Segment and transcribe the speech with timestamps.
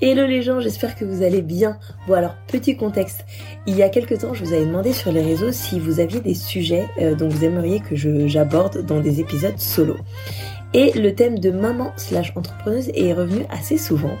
[0.00, 1.76] Hello les gens, j'espère que vous allez bien.
[2.06, 3.24] Bon alors, petit contexte.
[3.66, 6.20] Il y a quelques temps, je vous avais demandé sur les réseaux si vous aviez
[6.20, 7.96] des sujets euh, dont vous aimeriez que
[8.28, 9.96] j'aborde dans des épisodes solo.
[10.72, 14.16] Et le thème de maman slash entrepreneuse est revenu assez souvent.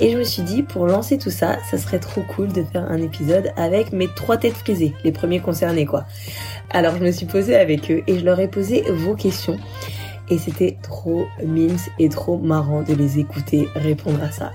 [0.00, 2.84] Et je me suis dit, pour lancer tout ça, ça serait trop cool de faire
[2.84, 6.04] un épisode avec mes trois têtes frisées, les premiers concernés quoi.
[6.68, 9.58] Alors je me suis posée avec eux et je leur ai posé vos questions
[10.28, 14.52] et c'était trop mimes et trop marrant de les écouter répondre à ça.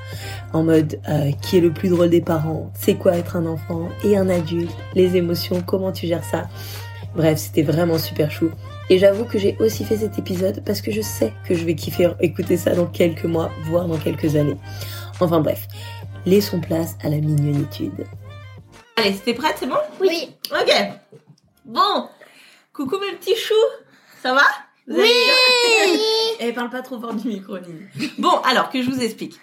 [0.53, 3.89] En mode euh, qui est le plus drôle des parents, c'est quoi être un enfant
[4.03, 6.47] et un adulte, les émotions, comment tu gères ça?
[7.15, 8.51] Bref, c'était vraiment super chou.
[8.89, 11.75] Et j'avoue que j'ai aussi fait cet épisode parce que je sais que je vais
[11.75, 14.57] kiffer écouter ça dans quelques mois, voire dans quelques années.
[15.19, 15.67] Enfin bref,
[16.25, 18.05] laissons place à la mignonitude.
[18.97, 19.75] Allez, c'était prête, c'est bon?
[19.99, 20.35] Oui.
[20.51, 20.73] Ok.
[21.65, 22.07] Bon.
[22.73, 23.53] Coucou mes petits choux.
[24.21, 24.41] Ça va?
[24.93, 25.09] Oui
[26.39, 27.55] Elle parle pas trop fort du micro,
[28.17, 29.35] Bon, alors que je vous explique.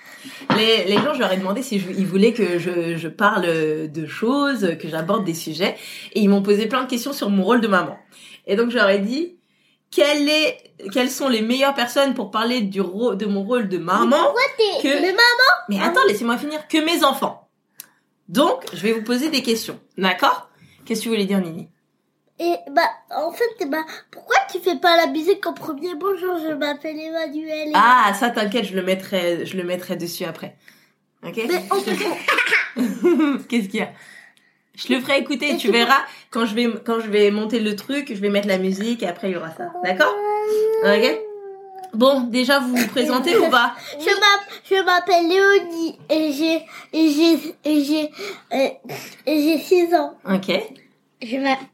[0.57, 3.47] Les, les gens, je leur ai demandé si ils voulaient que je, je parle
[3.89, 5.77] de choses, que j'aborde des sujets,
[6.15, 7.97] et ils m'ont posé plein de questions sur mon rôle de maman.
[8.49, 9.39] Et donc je leur ai dit
[9.91, 14.35] quelle est, quelles sont les meilleures personnes pour parler du de mon rôle de maman
[14.83, 16.67] que mais maman Mais attends, laissez-moi finir.
[16.69, 17.49] Que mes enfants.
[18.29, 20.51] Donc, je vais vous poser des questions, d'accord?
[20.85, 21.69] Qu'est-ce que tu voulais dire, Nini?
[22.41, 26.53] Et bah, en fait, bah, pourquoi tu fais pas la musique en premier Bonjour, je
[26.53, 27.71] m'appelle Emmanuel.
[27.75, 30.57] Ah, ça t'inquiète, je le mettrai, je le mettrai dessus après.
[31.27, 31.37] Ok?
[31.37, 31.65] Mais
[33.49, 33.91] Qu'est-ce qu'il y a?
[34.77, 38.15] Je le ferai écouter, tu verras quand je vais quand je vais monter le truc,
[38.15, 39.73] je vais mettre la musique et après il y aura ça.
[39.83, 40.15] D'accord?
[40.85, 41.21] Ok?
[41.95, 43.75] Bon, déjà vous vous présentez ou pas?
[44.65, 46.57] Je m'appelle Léonie et j'ai
[46.93, 48.11] et j'ai et j'ai
[49.27, 50.15] et j'ai 6 ans.
[50.31, 50.53] OK.
[51.23, 51.67] Je m'appelle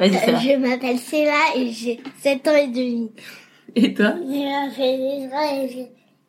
[0.00, 3.12] euh, je m'appelle Céla et j'ai 7 ans et demi.
[3.74, 4.14] Et toi?
[4.16, 5.68] Je m'appelle Ezra et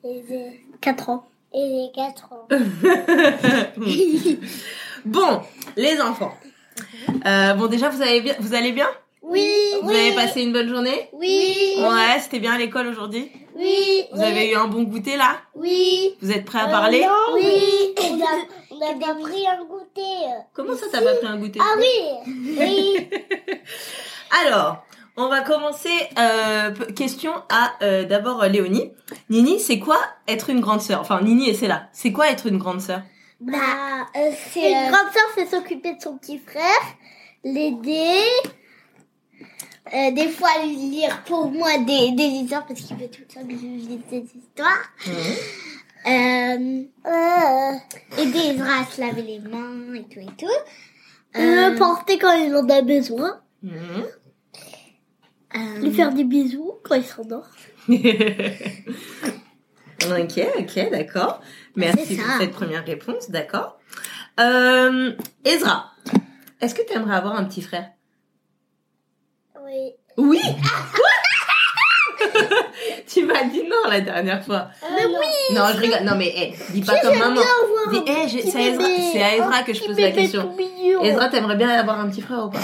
[0.03, 1.25] j'ai 4 ans.
[1.53, 2.47] Et j'ai 4 ans.
[5.05, 5.41] bon,
[5.77, 6.33] les enfants.
[7.25, 8.87] Euh, bon, déjà, vous allez bien, vous allez bien?
[9.21, 9.47] Oui.
[9.81, 11.09] Vous avez passé une bonne journée?
[11.13, 11.75] Oui.
[11.79, 13.31] Ouais, c'était bien à l'école aujourd'hui?
[13.55, 14.03] Oui.
[14.11, 15.37] Vous avez eu un bon goûter là?
[15.55, 16.15] Oui.
[16.21, 17.03] Vous êtes prêts à parler?
[17.03, 17.93] Euh, Oui.
[18.11, 20.33] On a, on a pas pris un goûter.
[20.53, 22.33] Comment ça, t'as pas pris un goûter Ah oui.
[22.57, 23.09] Oui.
[24.45, 24.83] Alors,
[25.15, 25.89] on va commencer.
[26.17, 28.91] Euh, question à euh, d'abord Léonie.
[29.29, 31.01] Nini, c'est quoi être une grande sœur?
[31.01, 31.89] Enfin, Nini et c'est là.
[31.93, 33.01] C'est quoi être une grande sœur?
[33.39, 33.57] Bah,
[34.15, 36.63] euh, c'est une grande sœur, c'est s'occuper de son petit frère,
[37.43, 38.21] l'aider.
[39.93, 43.45] Euh, des fois lire pour moi des, des histoires parce qu'il fait tout le temps
[43.45, 44.89] que je lis des histoires.
[45.05, 45.11] Mmh.
[46.05, 47.71] Euh, euh,
[48.17, 50.47] aider Ezra à se laver les mains et tout et tout.
[51.35, 53.41] Euh, le porter quand il en a besoin.
[53.61, 53.71] Mmh.
[55.55, 57.47] Euh, lui faire des bisous quand il s'endort.
[57.87, 57.97] ok,
[60.59, 61.41] ok, d'accord.
[61.75, 63.79] Merci pour cette première réponse, d'accord.
[64.39, 65.13] Euh,
[65.45, 65.91] Ezra,
[66.59, 67.91] est-ce que tu aimerais avoir un petit frère?
[69.63, 69.93] Oui.
[70.17, 70.41] Oui?
[73.07, 74.67] Tu m'as dit non la dernière fois.
[74.81, 76.03] mais oui Non, je rigole.
[76.03, 77.41] Non, mais hey, dis pas comme maman.
[77.91, 80.55] Dis, hey, c'est à Ezra, à Ezra que je pose la question.
[81.03, 82.59] Ezra, t'aimerais bien avoir un petit frère ou pas?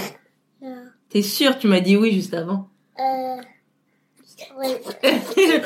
[1.10, 2.68] T'es sûr Tu m'as dit oui juste avant.
[2.98, 3.36] Euh...
[4.56, 4.80] Ouais.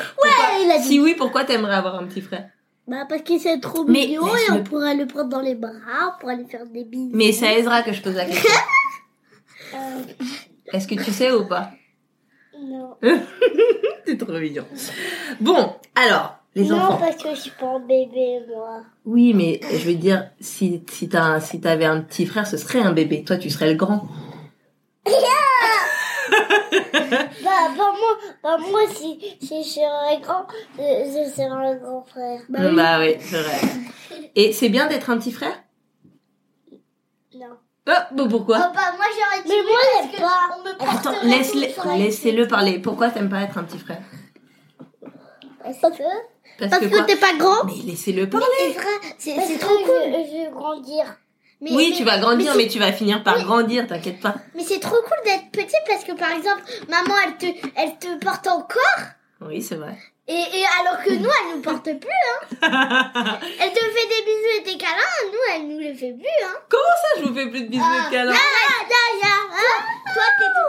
[0.61, 0.83] il a dit.
[0.83, 2.49] Si oui, pourquoi t'aimerais avoir un petit frère?
[2.87, 5.71] Bah parce qu'il c'est trop mignon et on pourrait le prendre dans les bras,
[6.15, 7.11] on pourrait lui faire des bisous.
[7.13, 8.51] Mais c'est à Ezra que je pose la question.
[9.73, 9.77] euh...
[10.71, 11.71] Est-ce que tu sais ou pas?
[12.59, 12.95] Non.
[14.05, 14.65] T'es trop mignon.
[15.39, 16.93] Bon, alors, les non, enfants.
[16.93, 18.81] Non, parce que je suis pas un bébé, moi.
[19.05, 22.79] Oui, mais je veux dire, si, si t'as, si t'avais un petit frère, ce serait
[22.79, 23.23] un bébé.
[23.23, 24.07] Toi, tu serais le grand.
[25.05, 25.11] bah,
[27.43, 32.41] bah, moi, bah, moi, si, si je serais grand, je serais un grand frère.
[32.49, 33.59] Bah, bah, oui c'est vrai.
[34.35, 35.61] Et c'est bien d'être un petit frère?
[37.87, 37.93] Non.
[37.95, 40.57] Ah, bon, pourquoi oh, bah, moi, j'aurais dit Mais moi, j'aime pas.
[40.57, 41.53] On me Attends, laisse,
[41.97, 42.79] laissez-le parler.
[42.79, 44.01] Pourquoi t'aimes pas être un petit frère
[45.63, 46.03] Parce que...
[46.57, 48.45] Parce, Parce que, que t'es pas grand Mais laissez-le parler
[49.17, 51.05] C'est trop cool Je, je veux grandir.
[51.61, 54.35] Mais, oui, mais, tu vas grandir, mais, mais, tu vas finir par grandir, t'inquiète pas.
[54.55, 58.23] Mais c'est trop cool d'être petit parce que par exemple, maman, elle te, elle te
[58.23, 59.01] porte encore.
[59.41, 59.97] Oui, c'est vrai.
[60.27, 62.41] Et, et, alors que nous, elle nous porte plus, hein.
[62.63, 66.55] elle te fait des bisous et des câlins, nous, elle nous les fait plus, hein.
[66.67, 68.85] Comment ça, je vous fais plus de bisous et de câlins ah, ah,
[69.23, 69.83] ah, ah,
[70.13, 70.65] Toi, t'es tout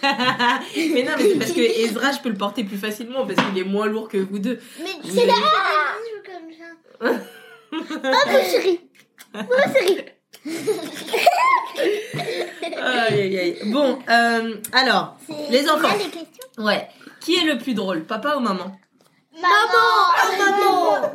[0.94, 3.58] mais non, mais c'est parce que Ezra, je peux le porter plus facilement parce qu'il
[3.58, 4.60] est moins lourd que vous deux.
[4.80, 5.34] Mais c'est là,
[6.24, 6.66] comme ça.
[7.00, 7.16] Oh,
[8.26, 8.80] mon chéri.
[9.34, 10.04] Mon chéri.
[12.80, 13.58] aïe, aïe, aïe.
[13.66, 15.16] Bon, euh, alors,
[15.50, 15.90] les enfants.
[16.58, 16.88] Ouais.
[17.20, 18.78] Qui est le plus drôle, papa ou maman?
[19.32, 20.38] Maman.
[20.38, 21.12] Maman.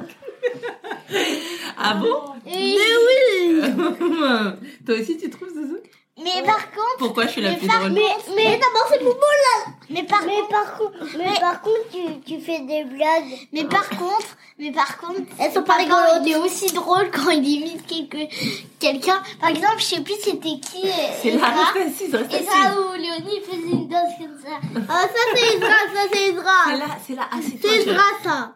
[1.77, 2.33] Ah bon?
[2.45, 2.77] Mais
[3.07, 3.61] oui
[4.85, 5.79] Toi aussi tu trouves Zouzou?
[6.21, 8.01] Mais par contre, Pourquoi je suis la mais plus par, drôle mais,
[8.35, 9.71] mais d'abord c'est Boubou là.
[9.89, 13.47] Mais par mais par contre, mais, par contre tu, tu fais des blagues.
[13.51, 16.21] Mais par contre, mais par contre, elles sont pas rigolotes.
[16.23, 18.31] Il est aussi drôle quand il imite quelque
[18.79, 19.23] quelqu'un.
[19.41, 20.83] Par exemple, je sais plus c'était qui.
[21.21, 24.83] C'est là, reste ça où Léonie faisait une danse comme ça.
[24.87, 26.75] Ah ça c'est Ezra, ça c'est C'est Ezra.
[26.77, 27.69] là, c'est là, assieds-toi.
[27.73, 28.55] C'est Ezra ça.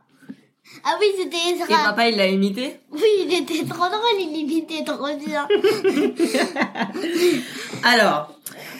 [0.83, 4.83] Ah oui c'était Et papa il l'a imité Oui il était trop drôle, il imitait
[4.83, 5.47] trop bien.
[7.83, 8.31] Alors,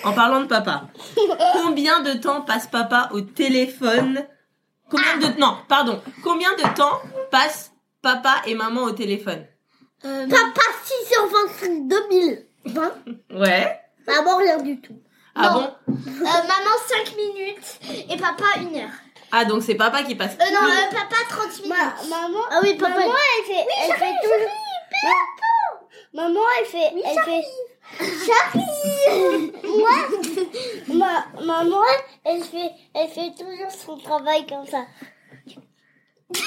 [0.03, 0.83] en parlant de papa,
[1.53, 4.25] combien de temps passe papa au téléphone
[4.89, 7.71] Combien de non, pardon, combien de temps passe
[8.01, 9.45] papa et maman au téléphone
[10.01, 11.27] Papa 6 sur
[11.61, 12.91] 25 2020.
[13.39, 13.79] Ouais.
[14.07, 14.97] Maman rien du tout.
[15.35, 15.73] Ah Non.
[15.87, 17.79] bon Euh, maman 5 minutes
[18.09, 18.89] et papa 1 heure.
[19.31, 20.33] Ah donc c'est papa qui passe.
[20.35, 22.09] Euh, non, euh, papa 30 minutes.
[22.09, 22.99] maman, ah oui, papa.
[22.99, 24.49] Maman, elle fait, elle fait toujours.
[25.03, 27.43] Ma- Maman, elle fait, elle fait.
[28.25, 29.51] Charlie.
[29.77, 29.95] Moi,
[30.87, 31.83] ma, maman,
[32.23, 34.85] elle fait, elle fait toujours son travail comme ça.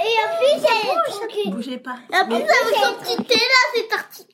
[0.00, 1.50] Et en plus, elle est tranquille.
[1.50, 1.96] Bougez pas.
[2.12, 4.26] En plus, avec son petit thé là, c'est parti.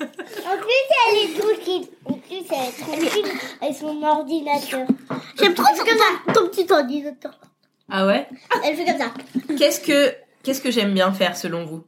[0.00, 1.86] En plus, elle est tranquille.
[2.04, 3.26] En plus, elle est tranquille
[3.60, 4.86] avec son ordinateur.
[5.38, 6.32] J'aime trop ce que ça.
[6.34, 7.38] Ton petit ordinateur.
[7.90, 8.28] Ah ouais?
[8.64, 9.12] Elle fait comme ça.
[9.56, 11.84] Qu'est-ce que qu'est-ce que j'aime bien faire selon vous?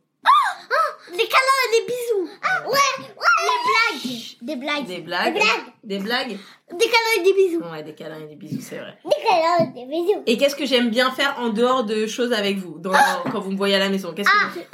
[1.12, 2.31] Des câlins et des bisous.
[2.67, 4.27] ouais, ouais.
[4.43, 4.87] Des blagues.
[4.87, 5.35] Des blagues.
[5.35, 5.65] Des blagues Des blagues.
[5.85, 6.39] Des blagues
[6.73, 7.62] Des câlins et des bisous.
[7.71, 8.99] Ouais, des câlins et des bisous, c'est vrai.
[9.05, 10.23] Des câlins et des bisous.
[10.27, 12.93] Et qu'est-ce que j'aime bien faire en dehors de choses avec vous dans,
[13.31, 14.69] Quand vous me voyez à la maison Qu'est-ce que vous faites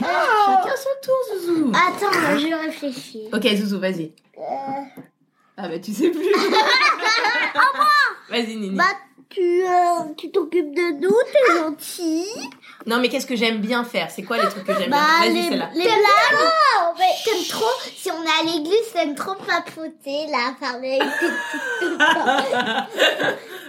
[0.00, 1.72] Attends, Chacun son tour, Zouzou.
[1.74, 3.28] Attends, je réfléchis.
[3.32, 4.12] Ok, Zouzou, vas-y.
[4.38, 4.42] Euh,
[5.56, 6.22] Ah bah tu sais plus.
[8.30, 8.76] Vas-y, Nini.
[8.76, 8.84] bah,
[9.30, 12.26] tu euh, tu t'occupes de nous, t'es gentil.
[12.86, 14.10] Non, mais qu'est-ce que j'aime bien faire?
[14.10, 15.30] C'est quoi les trucs que j'aime Bah, bien?
[15.32, 15.70] Les, Vas-y, c'est là.
[15.74, 16.98] les blagues.
[17.24, 21.26] T'aimes trop, si on est à l'église, t'aimes trop papoter, là, parler avec tes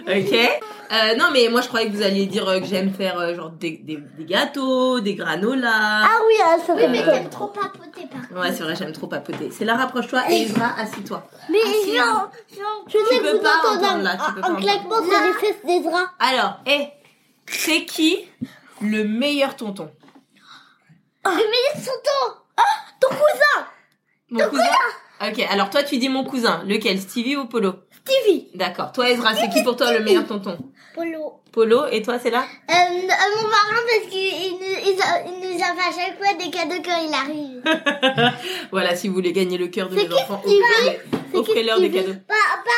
[0.08, 0.62] petites Ok.
[0.92, 3.32] Euh, non, mais moi je croyais que vous alliez dire euh, que j'aime faire euh,
[3.36, 5.70] genre des, des, des gâteaux, des granolas.
[5.72, 8.40] Ah oui, ah, ça Oui, mais t'aimes trop papoter, par contre.
[8.40, 9.50] Ouais, c'est vrai, j'aime trop papoter.
[9.52, 11.24] C'est là, rapproche-toi et Ezra, assis-toi.
[11.48, 11.60] Mais
[11.96, 15.64] genre, genre, je Tu peux pas entendre, là, tu peux un claquement sur les fesses
[15.64, 16.06] d'Ezra.
[16.18, 16.88] Alors, hé,
[17.46, 18.26] c'est qui
[18.80, 19.90] le meilleur tonton?
[21.24, 22.40] Le meilleur tonton?
[22.56, 22.62] Ah,
[22.98, 23.66] ton cousin
[24.30, 24.64] Mon cousin?
[25.22, 26.62] Ok, alors toi tu dis mon cousin.
[26.66, 26.98] Lequel?
[27.00, 27.74] Stevie ou Polo?
[27.90, 28.48] Stevie.
[28.54, 28.90] D'accord.
[28.92, 30.58] Toi Ezra, c'est qui pour toi le meilleur tonton?
[30.94, 31.40] Polo.
[31.52, 35.66] Polo et toi c'est là Euh, euh, mon parrain, parce qu'il il nous, nous a
[35.66, 37.62] à chaque fois des cadeaux quand il arrive.
[38.70, 40.98] Voilà, si vous voulez gagner le cœur de mes enfants, Stevie
[41.34, 42.18] offrez-leur des Stevie cadeaux.
[42.28, 42.34] Bah,
[42.64, 42.70] bah,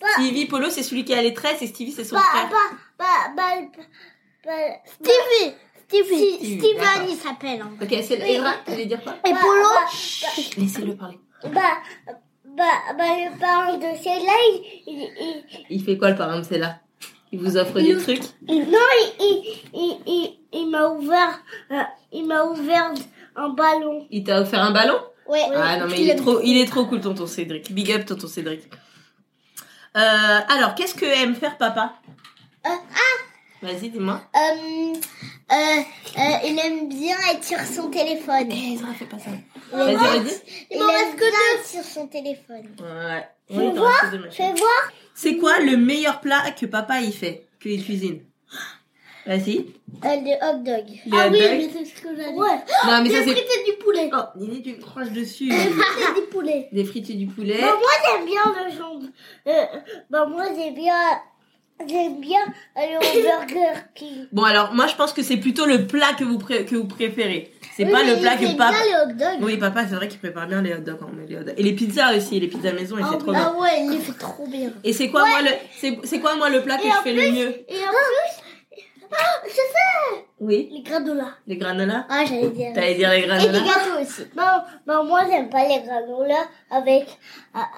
[0.00, 2.48] bah, Stevie, Polo, c'est celui qui a les tresses et Stevie, c'est son bah, frère.
[2.50, 3.04] bah, bah,
[3.36, 3.82] bah,
[4.44, 4.52] bah,
[4.84, 5.54] Stevie.
[5.88, 6.36] Stevie.
[6.36, 7.08] Stevie, Steven, d'accord.
[7.08, 7.64] il s'appelle.
[7.80, 9.68] Ok, c'est Ezra, tu voulais dire quoi Et Polo
[10.58, 11.18] Laissez-le parler.
[11.44, 11.78] Bah,
[12.44, 12.64] bah,
[12.98, 16.80] bah, le parrain de celle-là, il, il, il, Il fait quoi le parrain de là
[17.32, 21.38] Il vous offre des Il- trucs il- non, il, il, il, il, il m'a ouvert,
[21.70, 21.82] euh,
[22.12, 22.92] il m'a ouvert
[23.36, 24.06] un ballon.
[24.10, 24.98] Il t'a offert un ballon?
[25.28, 25.42] Ouais.
[25.54, 27.70] Ah non mais il est trop, il est trop cool tonton Cédric.
[27.72, 28.62] Big up tonton Cédric.
[29.96, 30.00] Euh,
[30.48, 31.94] alors, qu'est-ce que aime faire papa?
[32.66, 32.70] Euh,
[33.60, 34.20] Vas-y, dis-moi.
[34.36, 34.92] Euh,
[35.52, 38.48] euh, euh, il aime bien être sur son téléphone.
[38.50, 39.30] Eh, Ezra, fais pas ça.
[39.72, 40.42] Il Vas-y, aime- vas-y.
[40.70, 42.68] Il aime bien être sur son téléphone.
[42.80, 43.28] Ouais.
[43.50, 44.92] Fais voir, Fais voir.
[45.20, 48.20] C'est quoi le meilleur plat que papa il fait, qu'il cuisine?
[49.26, 49.66] Vas-y.
[50.04, 50.86] Euh, le hot dog.
[51.06, 51.70] Le hot dog.
[51.72, 52.46] c'est ce que j'allais Ouais.
[52.86, 53.32] Non, mais ça c'est.
[53.32, 54.08] frites du poulet.
[54.12, 55.50] Oh, Nini, tu me croches dessus.
[55.50, 56.68] frites du poulet.
[56.70, 57.60] Des frites et du poulet.
[57.60, 59.00] Bah, moi, j'aime bien le genre.
[59.48, 59.64] Euh,
[60.08, 60.94] bah, moi, j'aime bien.
[61.86, 62.40] J'aime bien
[62.76, 64.26] au Burger King.
[64.32, 66.86] Bon, alors, moi je pense que c'est plutôt le plat que vous, pré- que vous
[66.86, 67.52] préférez.
[67.76, 68.72] C'est Oui, pas mais le plat il fait que papa.
[68.72, 69.44] bien les hot dogs.
[69.46, 70.98] Oui, papa, c'est vrai qu'il prépare bien les hot dogs.
[71.00, 71.54] hein, mais les hot dogs.
[71.56, 73.52] Et les pizzas aussi, les pizzas maison, il fait trop bien.
[73.54, 74.70] Ah ouais, il les fait trop bien.
[74.82, 77.02] Et c'est quoi, moi, le, c'est, c'est quoi, moi, le plat que Et je en
[77.02, 78.42] fais le mieux Et en plus,
[79.12, 79.16] ah,
[79.46, 80.68] je sais, Oui.
[80.72, 81.34] les granolas.
[81.46, 82.72] Les granolas Ah, j'allais dire.
[82.74, 84.22] T'allais dire les Et des granolas gâteaux aussi.
[84.36, 87.06] Non, non, moi j'aime pas les granolas avec,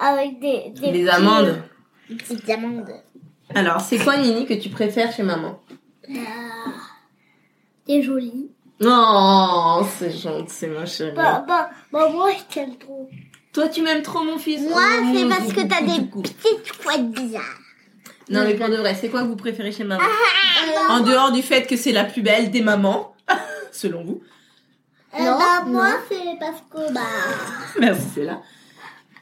[0.01, 1.61] avec des, des, Des petits- amandes.
[2.09, 2.89] Des petites amandes.
[3.55, 5.59] Alors, c'est quoi, Nini, que tu préfères chez maman?
[6.09, 6.71] Ah,
[7.85, 8.49] T'es jolie.
[8.79, 11.15] Non, c'est gentil, c'est ma chérie.
[11.15, 13.09] Bah, bah, bah, moi je t'aime trop.
[13.53, 17.11] Toi, tu m'aimes trop, mon fils Moi, Oh, c'est parce que t'as des petites couettes
[17.11, 17.59] bizarres.
[18.29, 20.01] Non, mais pour de vrai, c'est quoi que vous préférez chez maman?
[20.03, 23.13] Euh, En dehors du fait que c'est la plus belle des mamans,
[23.71, 24.21] selon vous.
[25.13, 27.01] euh, bah, moi c'est parce que, bah.
[27.79, 28.41] Merci, c'est là.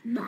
[0.06, 0.22] Bah,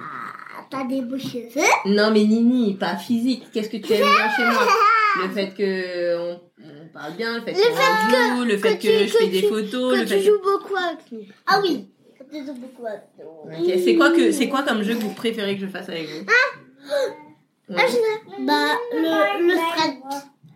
[0.70, 1.66] t'as des beaux cheveux.
[1.86, 3.46] Non, mais Nini, pas physique.
[3.54, 4.68] Qu'est-ce que tu aimes bien chez moi?
[5.24, 8.84] Le fait que on, on parle bien, le fait Le fait joue, le fait que
[8.84, 11.24] que, tu- je fais que des photos, que le tu fait joues beaucoup avec nous.
[11.48, 13.52] Ah oui, que tu joues beaucoup avec nous.
[13.74, 16.08] Ok, C'est quoi que c'est quoi comme jeu que vous préférez que je fasse avec
[16.08, 16.26] vous?
[16.30, 17.86] Ah, Ouais.
[17.88, 18.00] je sais.
[18.46, 20.00] Bah, le, le strike.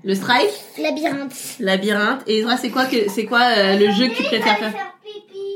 [0.06, 1.34] Le strike, Labyrinthe.
[1.60, 2.22] labyrinthe.
[2.28, 4.74] Et Ezra, c'est quoi que c'est quoi euh, le jeu que tu préfères faire?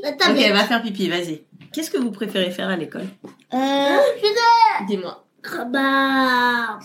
[0.04, 0.52] La Ok, tablette.
[0.54, 1.44] va faire pipi, vas-y.
[1.74, 3.08] Qu'est-ce que vous préférez faire à l'école
[3.54, 3.58] Euh,
[4.22, 4.86] je sais.
[4.88, 5.26] Dis-moi.
[5.72, 6.80] Bah,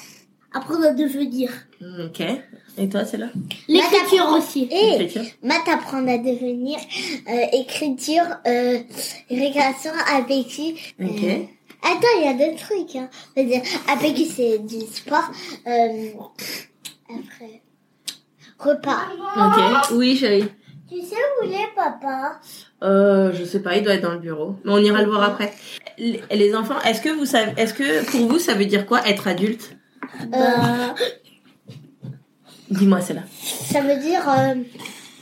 [0.52, 1.50] apprendre à devenir.
[2.04, 2.22] Ok.
[2.76, 3.26] Et toi, c'est là
[3.68, 4.68] L'écriture aussi.
[4.70, 6.78] Et L'écriture maths apprendre à devenir,
[7.28, 8.78] euh, écriture, euh,
[9.30, 10.74] récréation, APQ.
[11.02, 11.24] Ok.
[11.24, 11.42] Euh,
[11.82, 12.96] attends, il y a d'autres trucs.
[12.96, 13.08] Hein.
[13.34, 15.30] C'est-à-dire, APQ c'est du sport.
[15.66, 16.10] Euh,
[17.10, 17.62] après,
[18.58, 19.02] repas.
[19.36, 19.92] Ok.
[19.96, 20.44] Oui, chérie.
[20.94, 22.40] Tu sais où il est, papa?
[22.82, 24.56] Euh, je sais pas, il doit être dans le bureau.
[24.64, 25.52] Mais on ira le voir après.
[25.98, 29.06] Les les enfants, est-ce que vous savez, est-ce que pour vous ça veut dire quoi
[29.08, 29.76] être adulte?
[30.32, 30.88] Euh,
[32.70, 33.22] Dis-moi, c'est là.
[33.42, 34.54] Ça veut dire, euh,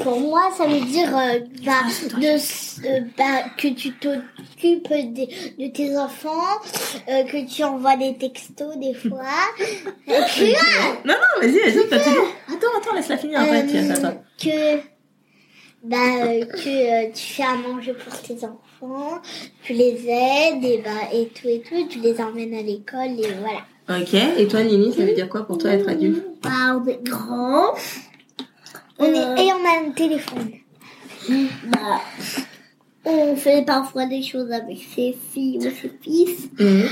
[0.03, 1.83] pour moi, ça veut dire euh, bah,
[2.19, 6.61] de, euh, bah, que tu t'occupes de, tes enfants,
[7.07, 9.23] que tu envoies des textos des fois.
[11.05, 12.17] Non, non, vas-y, vas-y, t'as tout dit.
[12.49, 13.67] Attends, attends, laisse-la finir après.
[13.67, 14.15] Tiens, ça, ça.
[14.41, 14.92] que
[15.83, 19.21] bah, euh, que euh, tu fais à manger pour tes enfants,
[19.63, 23.33] tu les aides et bah et tout et tout, tu les emmènes à l'école et
[23.41, 24.01] voilà.
[24.01, 24.15] Ok.
[24.15, 27.75] Et toi, Nini, ça veut dire quoi pour toi être adulte Bah, on est grand.
[28.99, 30.53] On est, et on a un téléphone.
[31.29, 32.01] Bah,
[33.05, 36.49] on fait parfois des choses avec ses filles ou ses fils.
[36.59, 36.89] Mhm.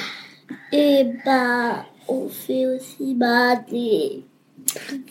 [0.73, 4.25] Et bah, on fait aussi bah, des,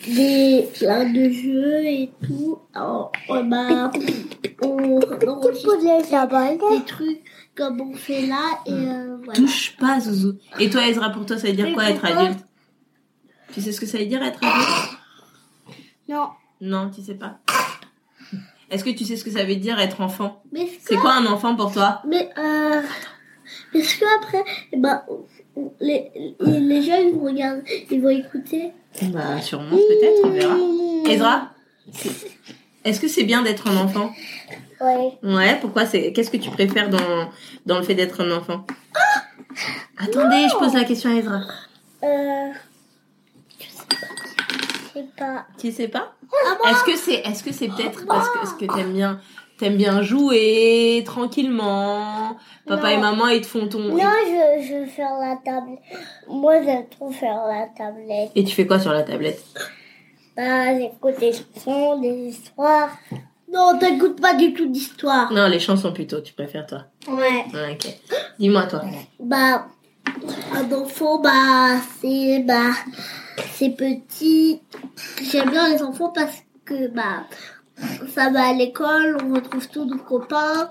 [0.05, 2.59] des plein de jeux et tout.
[2.73, 3.91] Alors, on, bah,
[4.63, 5.77] on enregistre
[6.77, 7.21] des trucs
[7.55, 9.33] comme on fait là et euh, voilà.
[9.33, 10.37] Touche pas, Zouzou.
[10.59, 12.39] Et toi, Ezra, pour toi, ça veut dire Mais quoi être adulte?
[13.53, 14.97] Tu sais ce que ça veut dire être adulte?
[16.07, 16.29] Non,
[16.61, 17.39] Non, tu sais pas.
[18.69, 20.43] Est-ce que tu sais ce que ça veut dire être enfant?
[20.53, 22.01] C'est que- quoi un enfant pour toi?
[22.07, 22.81] Mais euh,
[23.73, 25.01] est-ce que après, eh ben,
[25.79, 28.71] les, les, ils vont regarder, ils vont écouter.
[29.03, 30.55] Bah, sûrement, peut-être, on verra.
[31.05, 31.49] Ezra
[32.83, 34.11] Est-ce que c'est bien d'être un enfant
[34.81, 35.11] Ouais.
[35.23, 37.29] Ouais, pourquoi c'est Qu'est-ce que tu préfères dans,
[37.65, 38.65] dans le fait d'être un enfant
[39.97, 41.41] Attendez, je pose la question à Ezra.
[42.03, 42.51] Euh,
[43.59, 44.05] je sais pas.
[44.93, 45.45] Je sais pas.
[45.57, 46.15] Tu sais pas
[46.69, 49.19] Est-ce que c'est est-ce que c'est peut-être parce que, parce que t'aimes bien
[49.59, 52.89] t'aimes bien jouer tranquillement Papa Non.
[52.89, 55.79] et maman ils te font ton Non, je, je veux faire la tablette.
[56.27, 58.31] Moi, j'aime trop faire la tablette.
[58.35, 59.43] et tu fais quoi sur la tablette?
[60.35, 62.91] Bah, j'écoute des chansons, des histoires.
[63.51, 65.31] Non, t'écoutes pas du tout d'histoire.
[65.33, 66.85] Non, les chansons plutôt, tu préfères toi.
[67.07, 67.45] Ouais.
[67.53, 67.87] Ouais, ok.
[68.37, 68.81] Dis-moi toi.
[69.19, 69.65] Bah,
[70.53, 72.71] un enfant, bah, c'est, bah,
[73.53, 74.61] c'est petit.
[75.31, 77.23] J'aime bien les enfants parce que, bah,
[78.19, 80.67] ça va à l'école, on retrouve tous nos copains.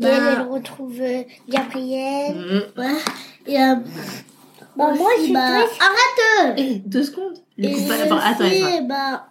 [0.00, 2.34] Et elle, elle retrouve euh, Gabriel.
[2.34, 2.62] Mhm.
[2.78, 2.96] Ouais.
[3.46, 3.74] Et, euh,
[4.76, 6.54] bah, moi, je suis Arrête!
[6.56, 7.34] Eh, deux secondes.
[7.58, 8.22] Lui Et coupe pas la parole.
[8.24, 9.28] Attends, bah,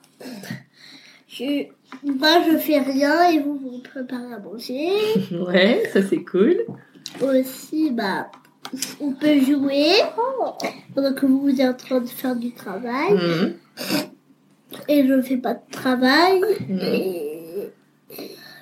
[1.27, 1.65] je,
[2.03, 4.91] bah, je fais rien et vous vous préparez à manger.
[5.31, 6.57] Ouais, ça c'est cool.
[7.21, 8.29] Aussi, bah,
[9.01, 9.91] on peut jouer
[10.93, 13.11] pendant que vous êtes en train de faire du travail.
[13.11, 13.53] Mhm.
[14.88, 16.42] Et je ne fais pas de travail.
[16.70, 17.70] Et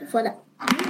[0.10, 0.36] voilà.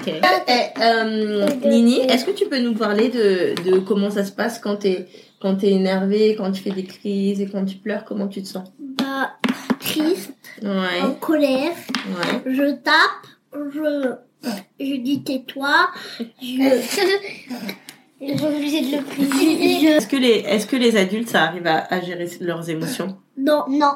[0.06, 4.60] Eh, euh, Nini, est-ce que tu peux nous parler de, de comment ça se passe
[4.60, 5.08] quand t'es
[5.42, 8.48] quand t'es énervé, quand tu fais des crises et quand tu pleures, comment tu te
[8.48, 8.70] sens?
[8.80, 9.32] Bah,
[9.80, 12.42] triste, en colère, ouais.
[12.46, 14.13] je tape, je,
[14.80, 16.25] je dis tais-toi, je,
[18.22, 19.88] je suis obligée de le prier.
[19.88, 23.18] Est-ce que les est-ce que les adultes ça arrive à, à gérer leurs émotions?
[23.38, 23.94] Non, non,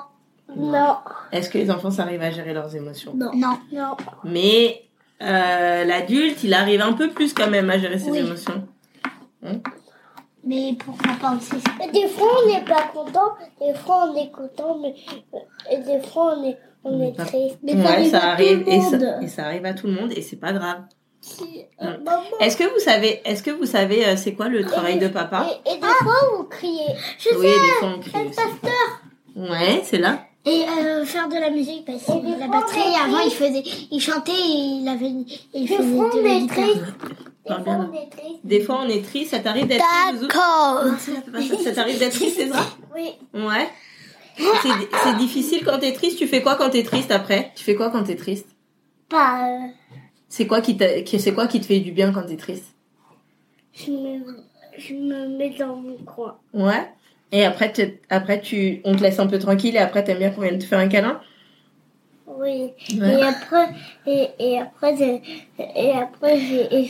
[0.55, 0.97] non,
[1.31, 3.13] Est-ce que les enfants ça arrive à gérer leurs émotions?
[3.15, 3.95] Non, non, non.
[4.23, 4.83] Mais
[5.21, 8.19] euh, l'adulte, il arrive un peu plus quand même à gérer ses Oui.
[8.19, 8.67] émotions.
[10.47, 11.55] Mais pourquoi pas aussi
[11.91, 14.93] Des fois on n'est pas content, des fois on est content, mais
[15.71, 17.57] et des fois on est on est Pas- triste.
[17.63, 19.23] Mais ouais, ça à arrive tout le et ça, monde.
[19.23, 20.83] et ça arrive à tout le monde et c'est pas grave.
[21.19, 22.21] Si, euh, maman.
[22.39, 25.47] Est-ce que vous savez est-ce que vous savez euh, c'est quoi le travail de papa?
[25.65, 26.93] Et, et des fois vous criez.
[27.17, 27.53] Je Oui, sais.
[27.65, 28.35] des fois on crie le aussi.
[28.35, 29.01] pasteur.
[29.35, 30.19] Ouais, c'est là.
[30.47, 34.31] Et euh, faire de la musique parce que la batterie avant il faisait il chantait
[34.31, 35.11] et il avait
[35.53, 37.89] il faisait de la guitare.
[38.43, 40.83] Des fois on est triste, ça t'arrive d'être triste D'accord.
[40.99, 41.71] Ça.
[41.71, 42.63] T'arrive d'être triste, Ezra
[42.95, 43.09] Oui.
[43.33, 43.67] Ouais.
[45.01, 46.17] C'est difficile quand t'es triste.
[46.17, 47.51] Tu fais quoi quand t'es triste après?
[47.55, 48.47] Tu fais quoi quand t'es triste?
[49.09, 49.67] Pas euh,
[50.27, 50.77] C'est quoi qui-
[51.19, 52.65] c'est quoi qui te fait du bien quand t'es triste?
[53.73, 54.19] je me
[54.77, 56.37] je me mets dans mon coin.
[56.53, 56.89] Ouais.
[57.31, 57.73] Et après,
[58.09, 60.63] après tu, on te laisse un peu tranquille et après, t'aimes bien qu'on vienne te
[60.65, 61.19] faire un câlin?
[62.27, 62.71] Oui.
[62.99, 63.19] Ouais.
[63.19, 63.69] Et après,
[64.07, 64.95] et, et après,
[65.75, 66.37] et après,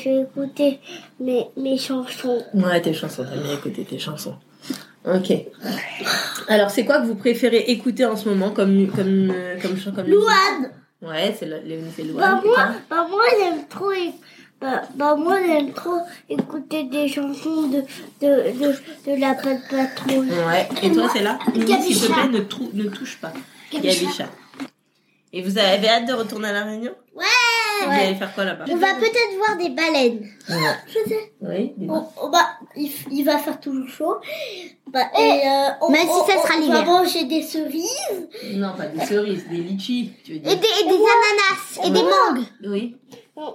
[0.03, 0.79] vais écouter
[1.19, 2.43] mes, mes chansons.
[2.53, 4.35] Ouais, tes chansons, t'aimes bien écouter tes chansons.
[5.05, 5.31] Ok.
[6.47, 10.07] Alors, c'est quoi que vous préférez écouter en ce moment comme comme euh, comme comme
[10.07, 10.71] Louane.
[11.01, 11.45] Ouais, c'est
[11.95, 12.41] c'est Bah Louane.
[12.45, 14.13] moi, bah moi j'aime trop, éc-
[14.65, 17.81] bah, bah moi j'aime trop écouter des chansons de
[18.21, 18.29] de
[18.59, 18.75] de,
[19.11, 20.29] de la Pat Patrouille.
[20.47, 20.67] Ouais.
[20.83, 23.33] Et toi, c'est là S'il te plaît, ne, trou- ne touche pas.
[23.71, 24.25] Gabicha.
[25.33, 26.93] Et vous avez hâte de retourner à la Réunion?
[27.13, 27.23] Ouais.
[27.85, 28.63] Vous allez faire quoi là-bas?
[28.69, 30.25] On va peut-être voir des baleines.
[30.49, 30.55] Ouais.
[30.87, 31.33] Je sais.
[31.41, 31.73] Oui.
[31.77, 32.09] dis-moi.
[32.21, 32.39] On, on va,
[32.77, 34.15] il, f- il va faire toujours chaud.
[34.87, 36.85] Bah, et, euh, on, Même si on- ça sera on l'hiver.
[36.85, 40.51] va manger des cerises Non, pas des cerises, des litchis, tu veux dire.
[40.53, 42.45] Et des, et des ananas et des mangues.
[42.67, 42.95] Oui.
[43.37, 43.53] On-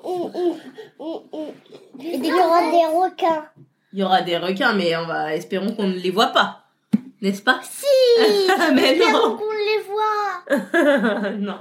[0.99, 1.53] on-
[2.01, 3.47] Et des Il y aura des requins.
[3.93, 6.60] Il y aura des requins, mais on va espérons qu'on ne les voit pas.
[7.23, 7.61] N'est-ce pas?
[7.62, 7.87] Si
[8.75, 11.31] Mais non qu'on les voit.
[11.39, 11.55] Non.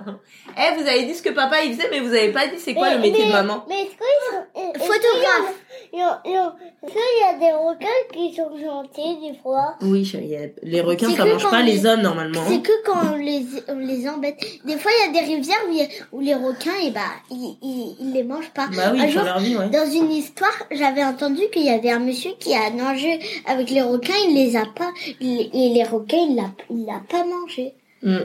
[0.58, 2.74] Eh, vous avez dit ce que papa il faisait, mais vous avez pas dit c'est
[2.74, 3.66] quoi Mais- le métier mais- de maman?
[3.70, 3.98] Mais est-ce qu'ils
[4.32, 4.70] sont...
[4.74, 5.54] est-ce Photographe.
[5.92, 9.18] qu'il y a- il y a- Est-ce qu'il y a des requins qui sont gentils
[9.32, 9.76] des fois?
[9.82, 12.42] Oui, chérie, il y a- les requins ça mange pas les- les hommes normalement.
[12.48, 14.40] C'est que quand on les, on les embête.
[14.66, 17.58] Des fois, il y a des rivières où, il où les requins, et bah, ils,
[17.62, 18.68] ils, ils les mangent pas.
[18.76, 19.70] Bah oui, Un jour, leur vie, ouais.
[19.70, 23.82] Dans une histoire, j'avais entendu qu'il y avait un monsieur qui a nagé avec les
[23.82, 27.74] requins, il les a pas, il- et les requins, il l'a, il l'a pas mangé.
[28.04, 28.18] Mm.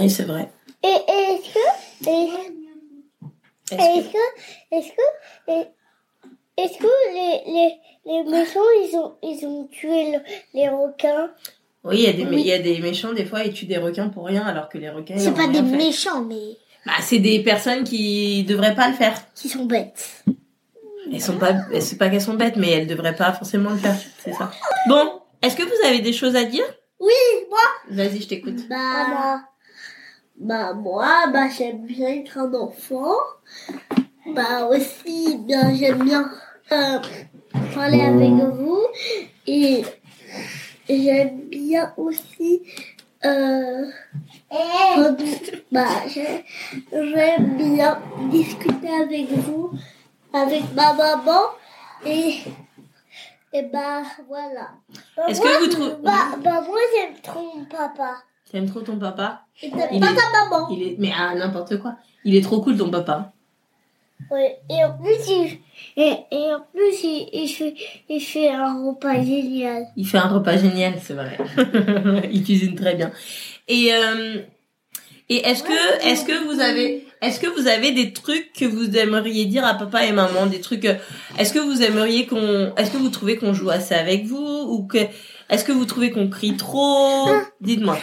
[0.00, 0.50] Oui, c'est vrai.
[0.82, 4.18] Et, et est-ce que, Est-ce est-ce que,
[4.72, 5.68] est-ce que,
[6.56, 7.74] est-ce que les, les,
[8.06, 10.22] les méchants, ils ont, ils ont tué le-
[10.54, 11.30] les requins?
[11.84, 12.42] Oui, il y, a des, Oui.
[12.42, 14.90] y a des méchants, des fois, ils tuent des requins pour rien, alors que les
[14.90, 15.62] requins, C'est pas des fait.
[15.62, 19.14] méchants, mais Bah, c'est des personnes qui devraient pas le faire.
[19.34, 20.24] qui sont bêtes.
[21.12, 23.96] Elles sont pas, c'est pas qu'elles sont bêtes, mais elles devraient pas forcément le faire,
[24.22, 24.50] c'est ça.
[24.88, 26.64] Bon, est-ce que vous avez des choses à dire?
[26.98, 27.12] Oui,
[27.48, 27.58] moi.
[27.90, 28.68] Vas-y, je t'écoute.
[28.68, 29.40] Bah,
[30.36, 33.14] bah moi, bah j'aime bien être un enfant.
[34.34, 36.30] Bah aussi, bien j'aime bien
[36.72, 36.98] euh,
[37.74, 38.80] parler avec vous
[39.46, 39.82] et
[40.88, 42.62] j'aime bien aussi
[43.24, 43.86] euh,
[45.72, 46.44] bah j'ai-
[46.92, 48.00] j'aime bien
[48.30, 49.72] discuter avec vous,
[50.32, 51.42] avec ma maman
[52.06, 52.34] et
[53.52, 54.70] et bah voilà.
[55.16, 58.16] Bah, Est-ce moi, que vous trouvez- Bah, bah moi j'aime trop mon papa.
[58.50, 60.68] T'aimes trop ton papa Et t'aimes pas est- ta maman.
[60.70, 61.94] Il est, mais ah, n'importe quoi.
[62.24, 63.32] Il est trop cool ton papa.
[64.30, 65.58] Ouais, et en plus, il,
[65.96, 67.74] et, et en plus, il, il fait,
[68.08, 69.86] il fait un repas génial.
[69.96, 71.38] Il fait un repas génial, c'est vrai.
[72.30, 73.10] il cuisine très bien.
[73.66, 74.42] Et euh,
[75.28, 78.96] et est-ce que est-ce que vous avez est-ce que vous avez des trucs que vous
[78.96, 80.94] aimeriez dire à papa et maman, des trucs euh,
[81.38, 84.86] est-ce que vous aimeriez qu'on est-ce que vous trouvez qu'on joue assez avec vous ou
[84.86, 84.98] que
[85.50, 87.28] est-ce que vous trouvez qu'on crie trop?
[87.60, 87.98] Dites-moi.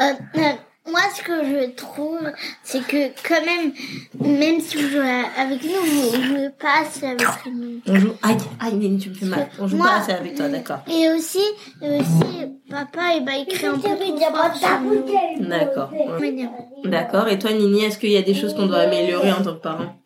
[0.00, 0.52] Euh, euh,
[0.90, 2.18] moi, ce que je trouve,
[2.62, 3.72] c'est que quand même,
[4.20, 7.80] même si vous jouez avec nous, vous jouez pas assez avec nous.
[7.86, 9.48] On joue aïe aïe Nini, tu me fais mal.
[9.58, 10.80] On joue Moi- pas assez avec toi, d'accord.
[10.88, 11.42] Et aussi,
[11.82, 13.96] et aussi, papa, il va écrire un peu trop.
[15.40, 15.90] D'accord.
[16.84, 17.28] D'accord.
[17.28, 19.60] Et toi Nini, est-ce qu'il y a des choses qu'on doit améliorer en tant que
[19.60, 19.96] parent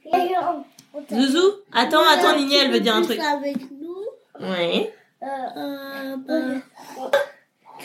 [1.11, 3.18] Zouzou Attends, attends Nini, elle veut dire un truc.
[3.21, 3.97] Avec nous.
[4.40, 4.87] Oui.
[5.23, 6.59] Euh, euh,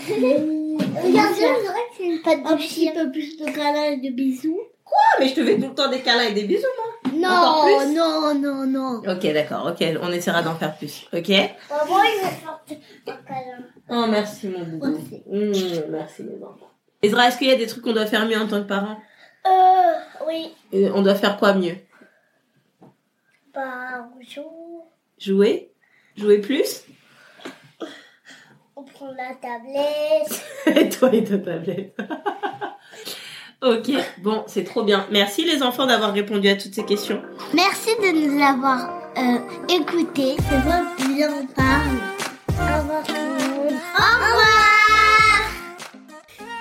[0.09, 3.97] Regarde, c'est vrai que c'est une patte de Un petit peu plus de câlins et
[3.97, 4.59] de bisous.
[4.85, 6.85] Ah, mais je te fais tout le temps des câlins et des bisous, moi.
[7.29, 8.99] Encore Non, plus non, non, non.
[8.99, 11.29] Ok, d'accord, ok, on essaiera d'en faire plus, ok
[11.89, 12.59] moi, il va faire
[13.07, 13.65] un câlin.
[13.89, 14.97] Oh, merci mon boubou.
[14.97, 15.23] Merci.
[15.27, 16.69] Mmh, merci les enfants.
[17.01, 18.97] Ezra, est-ce qu'il y a des trucs qu'on doit faire mieux en tant que parent?
[19.45, 19.93] Euh,
[20.27, 20.53] oui.
[20.73, 21.75] Euh, On doit faire quoi mieux?
[23.53, 24.87] Bah, bonjour.
[25.17, 25.71] Jouer?
[26.15, 26.83] Jouer plus?
[29.01, 30.45] La tablette.
[30.65, 31.95] Et toi et ta tablette.
[33.61, 33.91] ok,
[34.23, 35.05] bon, c'est trop bien.
[35.11, 37.21] Merci les enfants d'avoir répondu à toutes ces questions.
[37.53, 40.35] Merci de nous avoir euh, écoutés.
[40.49, 40.81] C'est vrai,
[41.13, 41.97] bien parle.
[42.49, 43.73] Au revoir tout le monde.
[43.97, 44.67] Au revoir.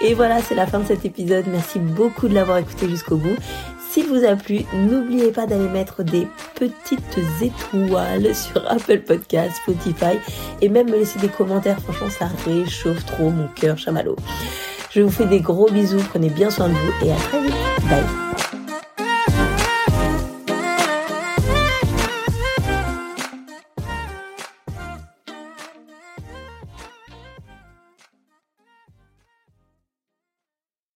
[0.03, 1.46] Et voilà, c'est la fin de cet épisode.
[1.49, 3.37] Merci beaucoup de l'avoir écouté jusqu'au bout.
[4.09, 10.19] Vous a plu, n'oubliez pas d'aller mettre des petites étoiles sur Apple Podcasts, Spotify
[10.62, 11.81] et même me laisser des commentaires.
[11.81, 14.16] Franchement, ça réchauffe trop mon cœur chamallow.
[14.90, 17.55] Je vous fais des gros bisous, prenez bien soin de vous et à très vite.
[17.90, 18.45] Bye.